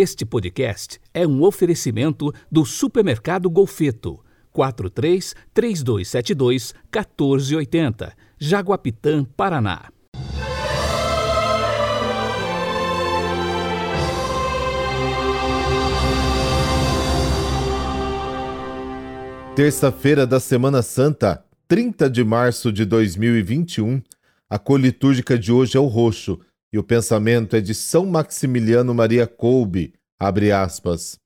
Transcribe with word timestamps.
Este 0.00 0.24
podcast 0.24 1.00
é 1.12 1.26
um 1.26 1.42
oferecimento 1.42 2.32
do 2.48 2.64
Supermercado 2.64 3.50
Golfeto. 3.50 4.20
43 4.52 5.34
3272 5.52 6.72
1480, 6.84 8.12
Jaguapitã, 8.38 9.24
Paraná. 9.24 9.90
Terça-feira 19.56 20.24
da 20.24 20.38
Semana 20.38 20.80
Santa, 20.80 21.44
30 21.66 22.08
de 22.08 22.22
março 22.22 22.70
de 22.70 22.84
2021. 22.84 24.00
A 24.48 24.60
cor 24.60 24.78
litúrgica 24.78 25.36
de 25.36 25.50
hoje 25.50 25.76
é 25.76 25.80
o 25.80 25.86
roxo 25.86 26.38
e 26.72 26.78
o 26.78 26.82
pensamento 26.82 27.56
é 27.56 27.60
de 27.60 27.74
São 27.74 28.06
Maximiliano 28.06 28.94
Maria 28.94 29.26
Kolbe, 29.26 29.94
abre 30.18 30.52
aspas. 30.52 31.18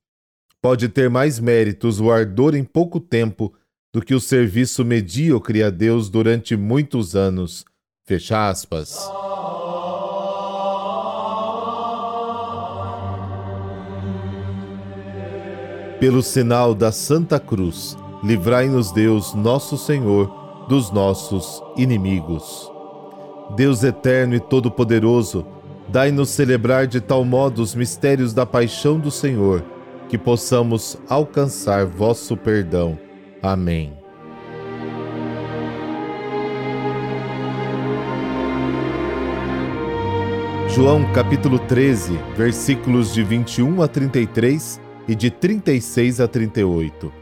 Pode 0.61 0.87
ter 0.87 1.09
mais 1.09 1.39
méritos 1.39 1.99
o 1.99 2.09
ardor 2.09 2.55
em 2.55 2.63
pouco 2.63 2.99
tempo 2.99 3.53
do 3.93 4.01
que 4.01 4.15
o 4.15 4.19
serviço 4.19 4.85
medíocre 4.85 5.61
a 5.61 5.69
Deus 5.69 6.09
durante 6.09 6.55
muitos 6.55 7.15
anos. 7.15 7.65
Fecha 8.05 8.49
aspas. 8.49 8.97
Pelo 15.99 16.21
sinal 16.21 16.75
da 16.75 16.91
Santa 16.91 17.39
Cruz, 17.39 17.95
livrai-nos 18.23 18.91
Deus, 18.91 19.33
nosso 19.33 19.77
Senhor, 19.77 20.65
dos 20.67 20.91
nossos 20.91 21.61
inimigos. 21.77 22.72
Deus 23.51 23.83
eterno 23.83 24.35
e 24.35 24.39
todo-poderoso, 24.39 25.45
dai-nos 25.87 26.29
celebrar 26.29 26.87
de 26.87 26.99
tal 26.99 27.23
modo 27.23 27.61
os 27.61 27.75
mistérios 27.75 28.33
da 28.33 28.45
paixão 28.45 28.99
do 28.99 29.11
Senhor, 29.11 29.63
que 30.09 30.17
possamos 30.17 30.97
alcançar 31.07 31.85
vosso 31.85 32.35
perdão. 32.35 32.97
Amém. 33.41 33.93
João 40.69 41.03
capítulo 41.13 41.59
13, 41.59 42.19
versículos 42.35 43.13
de 43.13 43.23
21 43.23 43.83
a 43.83 43.87
33 43.87 44.81
e 45.07 45.13
de 45.13 45.29
36 45.29 46.19
a 46.19 46.27
38. 46.27 47.13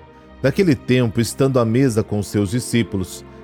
Naquele 0.42 0.74
tempo, 0.74 1.20
estando 1.20 1.60
à 1.60 1.66
mesa 1.66 2.02
com 2.02 2.24
seus 2.24 2.52
discípulos, 2.52 3.26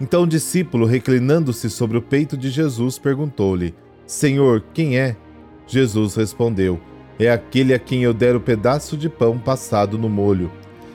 Então 0.00 0.24
o 0.24 0.26
discípulo, 0.26 0.84
reclinando-se 0.84 1.70
sobre 1.70 1.96
o 1.96 2.02
peito 2.02 2.36
de 2.36 2.50
Jesus, 2.50 2.98
perguntou-lhe: 2.98 3.74
Senhor, 4.06 4.62
quem 4.74 4.98
é? 4.98 5.16
Jesus 5.66 6.14
respondeu: 6.14 6.78
É 7.18 7.30
aquele 7.30 7.72
a 7.72 7.78
quem 7.78 8.02
eu 8.02 8.12
der 8.12 8.36
o 8.36 8.40
pedaço 8.40 8.96
de 8.96 9.08
pão 9.08 9.38
passado 9.38 9.96
no 9.98 10.08
molho. 10.08 10.50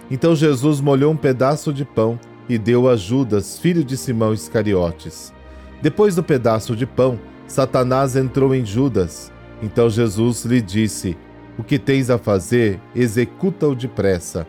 Então 0.09 0.35
Jesus 0.35 0.79
molhou 0.79 1.11
um 1.11 1.17
pedaço 1.17 1.73
de 1.73 1.83
pão 1.83 2.19
e 2.47 2.57
deu 2.57 2.89
a 2.89 2.95
Judas, 2.95 3.57
filho 3.57 3.83
de 3.83 3.97
Simão 3.97 4.33
Iscariotes. 4.33 5.33
Depois 5.81 6.15
do 6.15 6.23
pedaço 6.23 6.75
de 6.75 6.85
pão, 6.85 7.19
Satanás 7.47 8.15
entrou 8.15 8.53
em 8.53 8.65
Judas. 8.65 9.31
Então 9.63 9.89
Jesus 9.89 10.45
lhe 10.45 10.61
disse: 10.61 11.17
O 11.57 11.63
que 11.63 11.79
tens 11.79 12.09
a 12.09 12.19
fazer, 12.19 12.79
executa-o 12.95 13.75
depressa. 13.75 14.45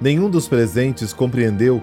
Nenhum 0.00 0.28
dos 0.28 0.46
presentes 0.46 1.12
compreendeu 1.12 1.82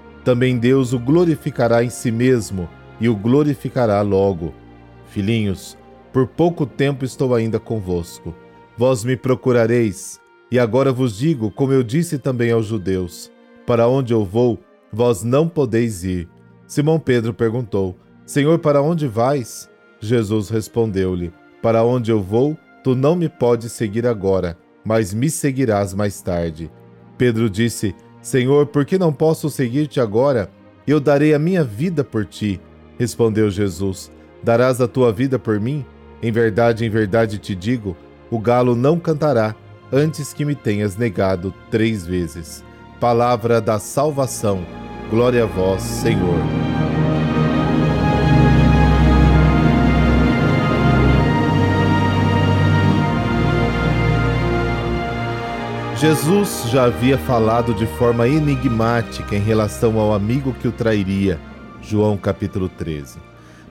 também 0.23 0.57
Deus 0.57 0.93
o 0.93 0.99
glorificará 0.99 1.83
em 1.83 1.89
si 1.89 2.11
mesmo 2.11 2.69
e 2.99 3.09
o 3.09 3.15
glorificará 3.15 4.01
logo. 4.01 4.53
Filhinhos, 5.07 5.77
por 6.13 6.27
pouco 6.27 6.65
tempo 6.65 7.03
estou 7.03 7.33
ainda 7.33 7.59
convosco. 7.59 8.33
Vós 8.77 9.03
me 9.03 9.17
procurareis, 9.17 10.19
e 10.51 10.59
agora 10.59 10.91
vos 10.91 11.17
digo, 11.17 11.51
como 11.51 11.73
eu 11.73 11.83
disse 11.83 12.17
também 12.17 12.51
aos 12.51 12.65
judeus: 12.65 13.31
Para 13.65 13.87
onde 13.87 14.13
eu 14.13 14.23
vou, 14.23 14.59
vós 14.91 15.23
não 15.23 15.47
podeis 15.47 16.03
ir. 16.03 16.29
Simão 16.67 16.99
Pedro 16.99 17.33
perguntou: 17.33 17.97
Senhor, 18.25 18.59
para 18.59 18.81
onde 18.81 19.07
vais? 19.07 19.69
Jesus 19.99 20.49
respondeu-lhe: 20.49 21.33
Para 21.61 21.83
onde 21.83 22.11
eu 22.11 22.21
vou, 22.21 22.57
tu 22.83 22.95
não 22.95 23.15
me 23.15 23.29
podes 23.29 23.71
seguir 23.71 24.05
agora, 24.05 24.57
mas 24.83 25.13
me 25.13 25.29
seguirás 25.29 25.93
mais 25.93 26.21
tarde. 26.21 26.71
Pedro 27.17 27.49
disse: 27.49 27.95
Senhor, 28.21 28.67
por 28.67 28.85
que 28.85 28.97
não 28.97 29.11
posso 29.11 29.49
seguir-te 29.49 29.99
agora? 29.99 30.49
Eu 30.85 30.99
darei 30.99 31.33
a 31.33 31.39
minha 31.39 31.63
vida 31.63 32.03
por 32.03 32.25
ti. 32.25 32.59
Respondeu 32.97 33.49
Jesus: 33.49 34.11
Darás 34.43 34.79
a 34.79 34.87
tua 34.87 35.11
vida 35.11 35.39
por 35.39 35.59
mim? 35.59 35.85
Em 36.21 36.31
verdade, 36.31 36.85
em 36.85 36.89
verdade 36.89 37.37
te 37.37 37.55
digo: 37.55 37.95
o 38.29 38.39
galo 38.39 38.75
não 38.75 38.99
cantará 38.99 39.55
antes 39.91 40.33
que 40.33 40.45
me 40.45 40.55
tenhas 40.55 40.95
negado 40.95 41.53
três 41.69 42.05
vezes. 42.05 42.63
Palavra 42.99 43.59
da 43.59 43.79
salvação. 43.79 44.65
Glória 45.09 45.43
a 45.43 45.47
vós, 45.47 45.81
Senhor. 45.81 46.60
Jesus 56.01 56.63
já 56.71 56.85
havia 56.85 57.15
falado 57.15 57.75
de 57.75 57.85
forma 57.85 58.27
enigmática 58.27 59.35
em 59.35 59.39
relação 59.39 59.99
ao 59.99 60.15
amigo 60.15 60.51
que 60.51 60.67
o 60.67 60.71
trairia, 60.71 61.39
João 61.79 62.17
capítulo 62.17 62.67
13. 62.67 63.19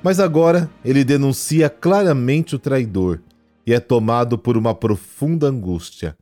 Mas 0.01 0.21
agora 0.21 0.71
ele 0.85 1.03
denuncia 1.03 1.69
claramente 1.69 2.55
o 2.55 2.59
traidor 2.61 3.21
e 3.67 3.75
é 3.75 3.81
tomado 3.81 4.39
por 4.39 4.57
uma 4.57 4.73
profunda 4.73 5.49
angústia. 5.49 6.17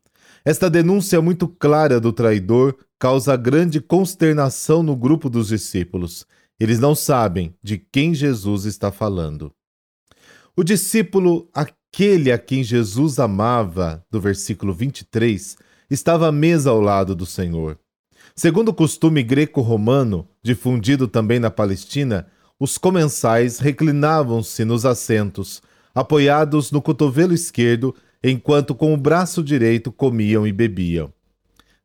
Esta 0.47 0.71
denúncia 0.71 1.21
muito 1.21 1.47
clara 1.47 2.01
do 2.01 2.11
traidor 2.11 2.75
causa 2.99 3.37
grande 3.37 3.79
consternação 3.79 4.83
no 4.83 4.97
grupo 4.97 5.29
dos 5.29 5.49
discípulos. 5.49 6.25
Eles 6.59 6.79
não 6.81 6.95
sabem 6.95 7.55
de 7.63 7.77
quem 7.77 8.15
Jesus 8.15 8.65
está 8.65 8.91
falando. 8.91 9.53
O 10.57 10.65
discípulo, 10.65 11.51
aquele 11.53 12.33
a 12.33 12.39
quem 12.39 12.65
Jesus 12.65 13.19
amava, 13.19 14.03
do 14.11 14.19
versículo 14.19 14.73
23, 14.73 15.68
estava 15.91 16.29
à 16.29 16.33
mesa 16.33 16.71
ao 16.71 16.81
lado 16.81 17.15
do 17.15 17.25
Senhor. 17.25 17.79
Segundo 18.35 18.69
o 18.69 18.75
costume 18.75 19.23
greco-romano, 19.23 20.29
difundido 20.43 21.09
também 21.09 21.39
na 21.39 21.51
Palestina, 21.51 22.27
os 22.61 22.77
comensais 22.77 23.59
reclinavam-se 23.59 24.65
nos 24.65 24.85
assentos, 24.85 25.63
apoiados 25.95 26.71
no 26.71 26.83
cotovelo 26.83 27.33
esquerdo, 27.33 27.95
enquanto 28.23 28.75
com 28.75 28.93
o 28.93 28.97
braço 28.97 29.43
direito 29.43 29.91
comiam 29.91 30.47
e 30.47 30.53
bebiam. 30.53 31.13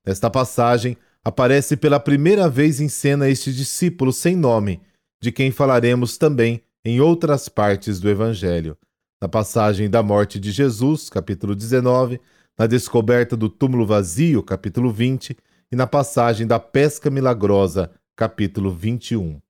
Nesta 0.06 0.30
passagem, 0.30 0.98
aparece 1.24 1.78
pela 1.78 2.00
primeira 2.00 2.50
vez 2.50 2.82
em 2.82 2.90
cena 2.90 3.30
este 3.30 3.54
discípulo 3.54 4.12
sem 4.12 4.36
nome, 4.36 4.82
de 5.22 5.32
quem 5.32 5.52
falaremos 5.52 6.18
também 6.18 6.62
em 6.84 7.00
outras 7.00 7.48
partes 7.48 8.00
do 8.00 8.10
Evangelho. 8.10 8.78
Na 9.22 9.30
passagem 9.30 9.90
da 9.90 10.04
morte 10.04 10.38
de 10.38 10.52
Jesus, 10.52 11.10
capítulo 11.10 11.56
19, 11.56 12.20
na 12.58 12.68
descoberta 12.68 13.36
do 13.36 13.50
túmulo 13.50 13.86
vazio, 13.86 14.44
capítulo 14.44 14.92
20, 14.92 15.36
e 15.72 15.76
na 15.76 15.88
passagem 15.88 16.46
da 16.46 16.60
pesca 16.60 17.10
milagrosa, 17.10 17.92
capítulo 18.16 18.72
21. 18.72 19.42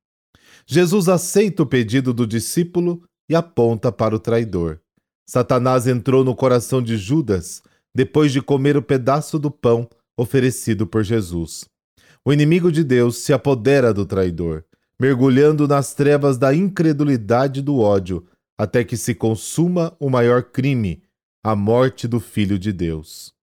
Jesus 0.66 1.10
aceita 1.10 1.64
o 1.64 1.66
pedido 1.66 2.14
do 2.14 2.26
discípulo 2.26 3.04
e 3.28 3.36
aponta 3.36 3.92
para 3.92 4.16
o 4.16 4.20
traidor. 4.20 4.80
Satanás 5.26 5.88
entrou 5.88 6.24
no 6.24 6.36
coração 6.36 6.82
de 6.82 6.98
Judas 6.98 7.62
depois 7.94 8.32
de 8.32 8.42
comer 8.42 8.76
o 8.78 8.82
pedaço 8.82 9.38
do 9.38 9.52
pão 9.52 9.88
oferecido 10.18 10.88
por 10.88 11.04
Jesus. 11.04 11.66
O 12.26 12.32
inimigo 12.32 12.72
de 12.72 12.84
Deus 12.84 13.18
se 13.18 13.34
apodera 13.34 13.94
do 13.94 14.06
traidor, 14.06 14.64
mergulhando 15.00 15.68
nas 15.68 15.94
trevas 15.94 16.38
da 16.38 16.56
incredulidade 16.56 17.60
e 17.60 17.64
do 17.64 17.80
ódio, 17.80 18.26
até 18.58 18.84
que 18.84 18.96
se 18.96 19.14
consuma 19.14 19.96
o 20.00 20.10
maior 20.10 20.44
crime, 20.44 21.03
a 21.44 21.58
morte 21.58 22.08
do 22.08 22.22
Filho 22.22 22.58
de 22.58 22.72
Deus. 22.72 23.34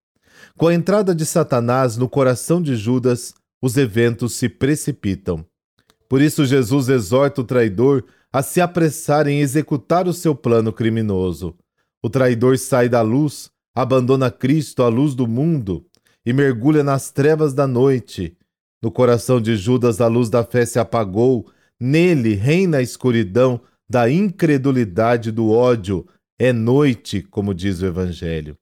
Com 0.56 0.68
a 0.68 0.74
entrada 0.74 1.14
de 1.14 1.26
Satanás 1.26 1.98
no 1.98 2.08
coração 2.08 2.62
de 2.62 2.74
Judas, 2.74 3.34
os 3.60 3.76
eventos 3.76 4.34
se 4.34 4.48
precipitam. 4.48 5.44
Por 6.08 6.22
isso, 6.22 6.46
Jesus 6.46 6.88
exorta 6.88 7.42
o 7.42 7.44
traidor 7.44 8.04
a 8.32 8.42
se 8.42 8.60
apressar 8.60 9.26
em 9.26 9.40
executar 9.40 10.08
o 10.08 10.14
seu 10.14 10.34
plano 10.34 10.72
criminoso. 10.72 11.54
O 12.02 12.08
traidor 12.08 12.56
sai 12.56 12.88
da 12.88 13.02
luz, 13.02 13.50
abandona 13.74 14.30
Cristo, 14.30 14.82
a 14.82 14.88
luz 14.88 15.14
do 15.14 15.26
mundo, 15.26 15.84
e 16.24 16.32
mergulha 16.32 16.82
nas 16.82 17.10
trevas 17.10 17.52
da 17.52 17.66
noite. 17.66 18.34
No 18.82 18.90
coração 18.90 19.40
de 19.40 19.56
Judas, 19.56 20.00
a 20.00 20.06
luz 20.06 20.30
da 20.30 20.42
fé 20.42 20.64
se 20.64 20.78
apagou, 20.78 21.50
nele 21.78 22.34
reina 22.34 22.78
a 22.78 22.82
escuridão 22.82 23.60
da 23.88 24.10
incredulidade 24.10 25.30
do 25.30 25.50
ódio. 25.50 26.06
É 26.42 26.54
noite, 26.54 27.20
como 27.20 27.52
diz 27.52 27.82
o 27.82 27.86
Evangelho. 27.86 28.56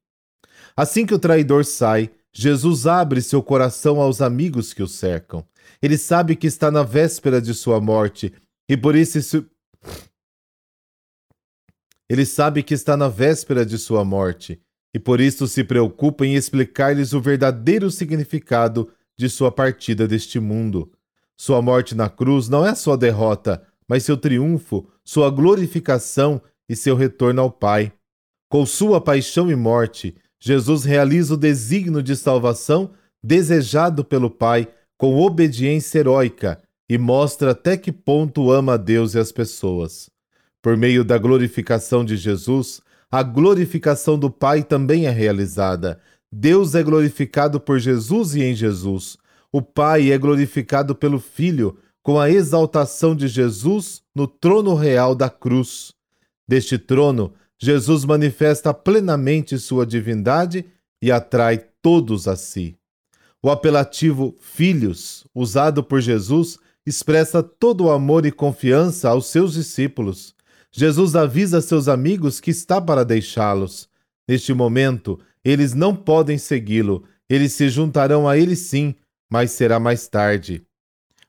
Assim 0.77 1.07
que 1.07 1.15
o 1.15 1.19
traidor 1.19 1.65
sai, 1.65 2.11
Jesus 2.33 2.89
abre 2.89 3.23
seu 3.23 3.41
coração 3.41 4.01
aos 4.01 4.21
amigos 4.21 4.75
que 4.75 4.83
o 4.83 4.89
cercam. 4.89 5.47
Ele 5.81 5.97
sabe 5.97 6.35
que 6.35 6.49
está 6.49 6.73
na 6.73 6.83
véspera 6.83 7.41
de 7.41 7.55
sua 7.55 7.81
morte 7.81 8.35
e 8.69 8.77
por 8.77 8.97
isso 8.97 9.49
ele 12.09 12.27
sabe 12.27 12.65
que 12.65 12.75
está 12.75 12.97
na 12.97 13.07
véspera 13.07 13.65
de 13.65 13.79
sua 13.79 14.05
morte 14.05 14.61
e 14.93 14.99
por 14.99 15.21
isso 15.21 15.47
se 15.47 15.63
preocupa 15.63 16.27
em 16.27 16.35
explicar-lhes 16.35 17.13
o 17.13 17.21
verdadeiro 17.21 17.93
significado 17.93 18.91
de 19.17 19.29
sua 19.29 19.53
partida 19.53 20.09
deste 20.09 20.41
mundo. 20.41 20.91
Sua 21.37 21.63
morte 21.63 21.95
na 21.95 22.11
cruz 22.11 22.49
não 22.49 22.67
é 22.67 22.75
sua 22.75 22.97
derrota, 22.97 23.65
mas 23.87 24.03
seu 24.03 24.17
triunfo, 24.17 24.91
sua 25.05 25.31
glorificação 25.31 26.43
e 26.69 26.77
seu 26.77 26.95
retorno 26.95 27.41
ao 27.41 27.51
Pai. 27.51 27.93
Com 28.51 28.65
sua 28.65 29.01
paixão 29.01 29.51
e 29.51 29.57
morte, 29.57 30.15
Jesus 30.41 30.85
realiza 30.85 31.35
o 31.35 31.37
desígnio 31.37 32.03
de 32.03 32.15
salvação 32.15 32.91
desejado 33.23 34.05
pelo 34.05 34.31
Pai 34.31 34.69
com 34.97 35.17
obediência 35.21 35.99
heróica 35.99 36.61
e 36.89 36.97
mostra 36.97 37.51
até 37.53 37.77
que 37.77 37.93
ponto 37.93 38.51
ama 38.51 38.75
a 38.75 38.77
Deus 38.77 39.15
e 39.15 39.19
as 39.19 39.31
pessoas. 39.31 40.09
Por 40.63 40.77
meio 40.77 41.05
da 41.05 41.19
glorificação 41.19 42.05
de 42.05 42.17
Jesus, 42.17 42.81
a 43.11 43.23
glorificação 43.23 44.19
do 44.19 44.31
Pai 44.31 44.63
também 44.63 45.07
é 45.07 45.11
realizada. 45.11 46.01
Deus 46.31 46.75
é 46.75 46.83
glorificado 46.83 47.61
por 47.61 47.79
Jesus 47.79 48.35
e 48.35 48.43
em 48.43 48.55
Jesus. 48.55 49.17
O 49.53 49.63
Pai 49.63 50.11
é 50.11 50.19
glorificado 50.19 50.95
pelo 50.95 51.19
Filho, 51.19 51.79
com 52.03 52.19
a 52.19 52.31
exaltação 52.31 53.15
de 53.15 53.29
Jesus 53.29 54.03
no 54.15 54.27
trono 54.27 54.75
real 54.75 55.15
da 55.15 55.31
cruz. 55.31 55.93
Deste 56.49 56.79
trono, 56.79 57.35
Jesus 57.59 58.05
manifesta 58.05 58.73
plenamente 58.73 59.59
sua 59.59 59.85
divindade 59.85 60.65
e 61.03 61.13
atrai 61.13 61.63
todos 61.83 62.27
a 62.27 62.37
si. 62.37 62.79
O 63.43 63.51
apelativo 63.51 64.35
filhos, 64.41 65.27
usado 65.35 65.85
por 65.85 66.01
Jesus, 66.01 66.59
expressa 66.87 67.43
todo 67.43 67.85
o 67.85 67.91
amor 67.91 68.25
e 68.25 68.33
confiança 68.33 69.11
aos 69.11 69.27
seus 69.27 69.53
discípulos. 69.53 70.35
Jesus 70.73 71.15
avisa 71.15 71.61
seus 71.61 71.87
amigos 71.87 72.41
que 72.41 72.51
está 72.51 72.81
para 72.81 73.05
deixá-los. 73.05 73.89
Neste 74.27 74.53
momento, 74.53 75.21
eles 75.45 75.75
não 75.75 75.95
podem 75.95 76.39
segui-lo, 76.39 77.05
eles 77.29 77.53
se 77.53 77.69
juntarão 77.69 78.29
a 78.29 78.37
ele 78.39 78.57
sim, 78.57 78.95
mas 79.31 79.51
será 79.51 79.79
mais 79.79 80.09
tarde. 80.09 80.63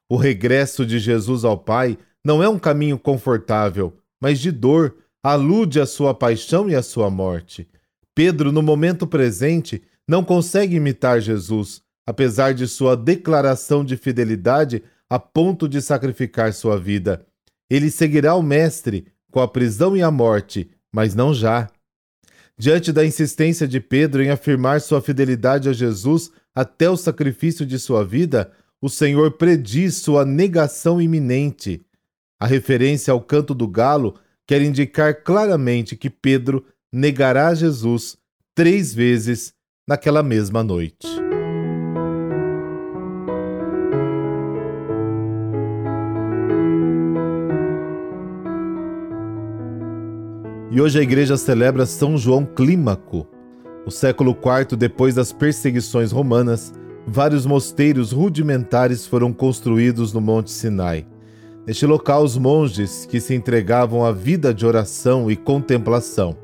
O 0.07 0.15
regresso 0.15 0.85
de 0.85 0.97
Jesus 0.97 1.43
ao 1.43 1.57
Pai 1.57 1.97
não 2.23 2.41
é 2.41 2.49
um 2.49 2.57
caminho 2.57 2.97
confortável, 2.97 3.95
mas 4.19 4.39
de 4.39 4.51
dor, 4.51 4.95
alude 5.23 5.79
à 5.79 5.85
sua 5.85 6.13
paixão 6.13 6.69
e 6.69 6.75
à 6.75 6.81
sua 6.81 7.09
morte. 7.09 7.67
Pedro, 8.15 8.51
no 8.51 8.61
momento 8.61 9.05
presente, 9.07 9.81
não 10.07 10.23
consegue 10.23 10.75
imitar 10.75 11.21
Jesus, 11.21 11.81
apesar 12.05 12.53
de 12.53 12.67
sua 12.67 12.95
declaração 12.95 13.83
de 13.83 13.95
fidelidade 13.95 14.83
a 15.09 15.19
ponto 15.19 15.67
de 15.67 15.81
sacrificar 15.81 16.53
sua 16.53 16.79
vida. 16.79 17.25
Ele 17.69 17.91
seguirá 17.91 18.35
o 18.35 18.41
Mestre 18.41 19.07
com 19.31 19.39
a 19.39 19.47
prisão 19.47 19.95
e 19.95 20.01
a 20.01 20.09
morte, 20.09 20.69
mas 20.91 21.13
não 21.13 21.33
já. 21.33 21.69
Diante 22.57 22.91
da 22.91 23.05
insistência 23.05 23.67
de 23.67 23.79
Pedro 23.79 24.21
em 24.21 24.29
afirmar 24.29 24.81
sua 24.81 25.01
fidelidade 25.01 25.69
a 25.69 25.73
Jesus 25.73 26.31
até 26.53 26.89
o 26.89 26.97
sacrifício 26.97 27.65
de 27.65 27.79
sua 27.79 28.03
vida, 28.03 28.51
o 28.81 28.89
Senhor 28.89 29.31
prediz 29.31 29.97
sua 29.97 30.25
negação 30.25 31.01
iminente. 31.01 31.85
A 32.39 32.45
referência 32.45 33.11
ao 33.11 33.21
canto 33.21 33.53
do 33.53 33.67
galo 33.67 34.15
quer 34.49 34.63
indicar 34.63 35.23
claramente 35.23 35.95
que 35.95 36.09
Pedro 36.09 36.65
negará 36.91 37.53
Jesus 37.53 38.17
três 38.55 38.91
vezes 38.91 39.53
naquela 39.87 40.23
mesma 40.23 40.63
noite. 40.63 41.07
E 50.71 50.81
hoje 50.81 50.97
a 50.97 51.03
igreja 51.03 51.37
celebra 51.37 51.85
São 51.85 52.17
João 52.17 52.43
Clímaco. 52.43 53.27
No 53.85 53.91
século 53.91 54.31
IV, 54.31 54.75
depois 54.75 55.13
das 55.13 55.31
perseguições 55.31 56.11
romanas, 56.11 56.73
vários 57.05 57.45
mosteiros 57.45 58.11
rudimentares 58.11 59.05
foram 59.05 59.31
construídos 59.31 60.11
no 60.11 60.19
Monte 60.19 60.49
Sinai. 60.49 61.05
Neste 61.69 61.85
local, 61.85 62.23
os 62.23 62.35
monges 62.35 63.05
que 63.05 63.21
se 63.21 63.35
entregavam 63.35 64.03
à 64.03 64.11
vida 64.11 64.51
de 64.51 64.65
oração 64.65 65.29
e 65.29 65.35
contemplação. 65.35 66.35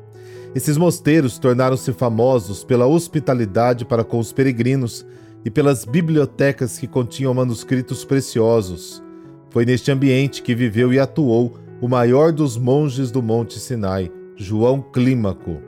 Esses 0.54 0.76
mosteiros 0.76 1.36
tornaram-se 1.36 1.92
famosos 1.92 2.62
pela 2.62 2.86
hospitalidade 2.86 3.84
para 3.84 4.04
com 4.04 4.20
os 4.20 4.30
peregrinos 4.30 5.04
e 5.44 5.50
pelas 5.50 5.84
bibliotecas 5.84 6.78
que 6.78 6.86
continham 6.86 7.34
manuscritos 7.34 8.04
preciosos. 8.04 9.02
Foi 9.50 9.66
neste 9.66 9.90
ambiente 9.90 10.44
que 10.44 10.54
viveu 10.54 10.92
e 10.92 11.00
atuou 11.00 11.58
o 11.80 11.88
maior 11.88 12.30
dos 12.30 12.56
monges 12.56 13.10
do 13.10 13.20
Monte 13.20 13.58
Sinai, 13.58 14.12
João 14.36 14.80
Clímaco. 14.80 15.60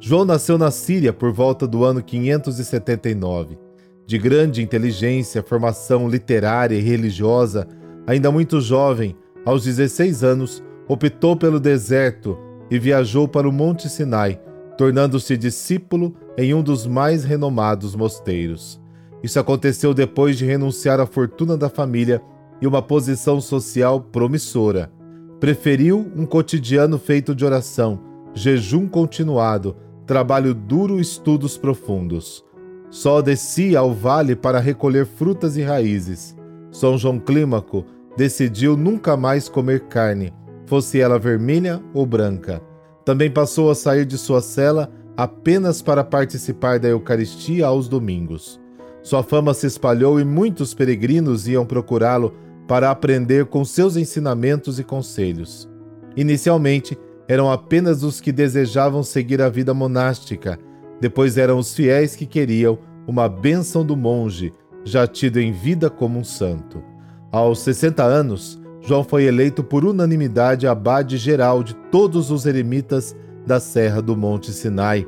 João 0.00 0.24
nasceu 0.24 0.58
na 0.58 0.72
Síria 0.72 1.12
por 1.12 1.30
volta 1.30 1.68
do 1.68 1.84
ano 1.84 2.02
579. 2.02 3.56
De 4.04 4.18
grande 4.18 4.60
inteligência, 4.60 5.40
formação 5.40 6.08
literária 6.08 6.74
e 6.74 6.80
religiosa, 6.80 7.68
Ainda 8.08 8.32
muito 8.32 8.58
jovem, 8.58 9.14
aos 9.44 9.64
16 9.64 10.24
anos, 10.24 10.64
optou 10.88 11.36
pelo 11.36 11.60
deserto 11.60 12.38
e 12.70 12.78
viajou 12.78 13.28
para 13.28 13.46
o 13.46 13.52
Monte 13.52 13.86
Sinai, 13.86 14.40
tornando-se 14.78 15.36
discípulo 15.36 16.14
em 16.34 16.54
um 16.54 16.62
dos 16.62 16.86
mais 16.86 17.22
renomados 17.22 17.94
mosteiros. 17.94 18.80
Isso 19.22 19.38
aconteceu 19.38 19.92
depois 19.92 20.38
de 20.38 20.46
renunciar 20.46 20.98
à 21.00 21.04
fortuna 21.04 21.54
da 21.54 21.68
família 21.68 22.22
e 22.62 22.66
uma 22.66 22.80
posição 22.80 23.42
social 23.42 24.00
promissora. 24.00 24.90
Preferiu 25.38 26.10
um 26.16 26.24
cotidiano 26.24 26.98
feito 26.98 27.34
de 27.34 27.44
oração, 27.44 28.00
jejum 28.32 28.88
continuado, 28.88 29.76
trabalho 30.06 30.54
duro 30.54 30.96
e 30.96 31.02
estudos 31.02 31.58
profundos. 31.58 32.42
Só 32.88 33.20
descia 33.20 33.80
ao 33.80 33.92
vale 33.92 34.34
para 34.34 34.60
recolher 34.60 35.04
frutas 35.04 35.58
e 35.58 35.62
raízes. 35.62 36.34
São 36.70 36.96
João 36.96 37.18
Clímaco 37.18 37.84
decidiu 38.18 38.76
nunca 38.76 39.16
mais 39.16 39.48
comer 39.48 39.82
carne, 39.82 40.34
fosse 40.66 41.00
ela 41.00 41.20
vermelha 41.20 41.80
ou 41.94 42.04
branca. 42.04 42.60
Também 43.04 43.30
passou 43.30 43.70
a 43.70 43.76
sair 43.76 44.04
de 44.04 44.18
sua 44.18 44.42
cela 44.42 44.90
apenas 45.16 45.80
para 45.80 46.02
participar 46.02 46.80
da 46.80 46.88
Eucaristia 46.88 47.68
aos 47.68 47.86
domingos. 47.86 48.60
Sua 49.04 49.22
fama 49.22 49.54
se 49.54 49.68
espalhou 49.68 50.18
e 50.18 50.24
muitos 50.24 50.74
peregrinos 50.74 51.46
iam 51.46 51.64
procurá-lo 51.64 52.34
para 52.66 52.90
aprender 52.90 53.46
com 53.46 53.64
seus 53.64 53.96
ensinamentos 53.96 54.80
e 54.80 54.84
conselhos. 54.84 55.70
Inicialmente, 56.16 56.98
eram 57.28 57.48
apenas 57.48 58.02
os 58.02 58.20
que 58.20 58.32
desejavam 58.32 59.04
seguir 59.04 59.40
a 59.40 59.48
vida 59.48 59.72
monástica, 59.72 60.58
depois 61.00 61.38
eram 61.38 61.56
os 61.56 61.72
fiéis 61.72 62.16
que 62.16 62.26
queriam 62.26 62.80
uma 63.06 63.28
bênção 63.28 63.86
do 63.86 63.96
monge, 63.96 64.52
já 64.82 65.06
tido 65.06 65.38
em 65.38 65.52
vida 65.52 65.88
como 65.88 66.18
um 66.18 66.24
santo. 66.24 66.82
Aos 67.30 67.58
60 67.60 68.02
anos, 68.02 68.58
João 68.80 69.04
foi 69.04 69.24
eleito 69.24 69.62
por 69.62 69.84
unanimidade 69.84 70.66
abade 70.66 71.18
geral 71.18 71.62
de 71.62 71.74
todos 71.90 72.30
os 72.30 72.46
eremitas 72.46 73.14
da 73.46 73.60
Serra 73.60 74.00
do 74.00 74.16
Monte 74.16 74.50
Sinai. 74.50 75.06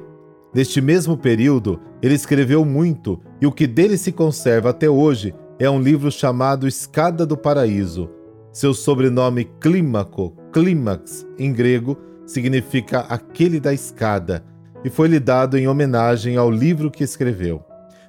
Neste 0.53 0.83
mesmo 0.83 1.17
período, 1.17 1.81
ele 2.03 2.15
escreveu 2.15 2.63
muito, 2.63 3.19
e 3.41 3.47
o 3.47 3.53
que 3.53 3.67
dele 3.67 3.97
se 3.97 4.13
conserva 4.13 4.69
até 4.69 4.89
hoje 4.91 5.35
é 5.59 5.71
um 5.71 5.81
livro 5.81 6.11
chamado 6.11 6.69
Escada 6.69 7.25
do 7.25 7.39
Paraíso. 7.39 8.11
Seu 8.53 8.75
sobrenome 8.75 9.47
Clímaco, 9.59 10.37
clímax, 10.53 11.27
em 11.39 11.53
grego, 11.53 11.97
significa 12.27 13.01
aquele 13.01 13.59
da 13.59 13.73
escada, 13.73 14.45
e 14.85 14.91
foi 14.91 15.09
lhe 15.09 15.21
dado 15.21 15.57
em 15.57 15.67
homenagem 15.67 16.37
ao 16.37 16.51
livro 16.51 16.91
que 16.91 17.05
escreveu. 17.05 17.63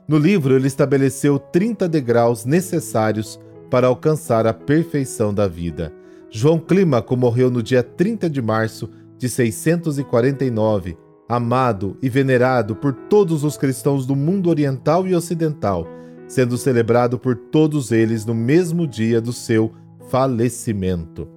No 0.05 0.17
livro, 0.17 0.53
ele 0.53 0.67
estabeleceu 0.67 1.39
30 1.39 1.87
degraus 1.87 2.43
necessários 2.43 3.39
para 3.71 3.87
alcançar 3.87 4.45
a 4.45 4.53
perfeição 4.53 5.33
da 5.33 5.47
vida. 5.47 5.93
João 6.29 6.59
Clímaco 6.59 7.15
morreu 7.15 7.49
no 7.49 7.63
dia 7.63 7.81
30 7.81 8.29
de 8.29 8.41
março 8.41 8.89
de 9.17 9.29
649, 9.29 10.97
amado 11.27 11.97
e 12.01 12.09
venerado 12.09 12.75
por 12.75 12.93
todos 12.93 13.45
os 13.45 13.55
cristãos 13.55 14.05
do 14.05 14.15
mundo 14.15 14.49
oriental 14.49 15.07
e 15.07 15.15
ocidental, 15.15 15.87
sendo 16.27 16.57
celebrado 16.57 17.17
por 17.17 17.35
todos 17.35 17.91
eles 17.91 18.25
no 18.25 18.35
mesmo 18.35 18.85
dia 18.85 19.21
do 19.21 19.31
seu 19.31 19.71
falecimento. 20.09 21.27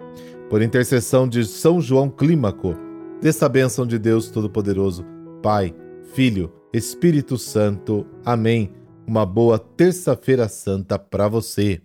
Por 0.51 0.61
intercessão 0.61 1.29
de 1.29 1.45
São 1.45 1.81
João 1.81 2.11
Clímaco, 2.11 2.75
dessa 3.21 3.49
bênção 3.49 3.87
de 3.87 3.99
Deus 3.99 4.29
Todo-Poderoso, 4.29 5.05
Pai, 5.41 5.75
Filho, 6.15 6.53
Espírito 6.73 7.39
Santo. 7.39 8.05
Amém. 8.25 8.73
Uma 9.07 9.25
boa 9.25 9.59
terça-feira 9.59 10.49
santa 10.49 10.99
para 10.99 11.29
você. 11.29 11.81